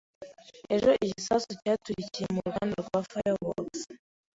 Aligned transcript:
Ejo, 0.75 0.91
igisasu 1.05 1.49
cyaturikiye 1.61 2.27
mu 2.33 2.39
ruganda 2.45 2.77
rwa 2.85 2.99
fireworks. 3.09 3.81